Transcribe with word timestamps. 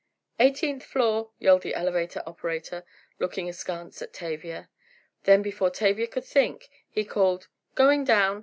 "Eighteenth 0.39 0.81
floor!" 0.83 1.29
yelled 1.37 1.61
the 1.61 1.75
elevator 1.75 2.23
operator, 2.25 2.83
looking 3.19 3.47
askance 3.47 4.01
at 4.01 4.11
Tavia. 4.13 4.67
Then 5.25 5.43
before 5.43 5.69
Tavia 5.69 6.07
could 6.07 6.25
think, 6.25 6.71
he 6.89 7.05
called, 7.05 7.47
"Going 7.75 8.03
down!" 8.03 8.39